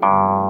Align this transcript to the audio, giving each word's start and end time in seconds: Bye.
Bye. 0.00 0.49